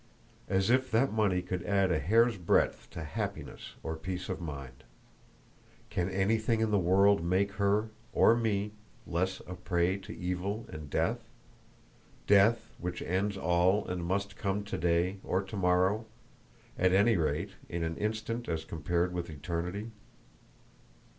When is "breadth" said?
2.35-2.89